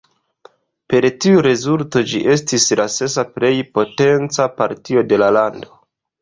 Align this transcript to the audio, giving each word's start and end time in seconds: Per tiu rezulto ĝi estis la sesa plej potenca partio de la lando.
Per 0.93 1.05
tiu 1.25 1.43
rezulto 1.47 2.01
ĝi 2.11 2.21
estis 2.35 2.65
la 2.81 2.87
sesa 2.95 3.27
plej 3.37 3.53
potenca 3.79 4.49
partio 4.63 5.05
de 5.13 5.21
la 5.25 5.31
lando. 5.39 5.71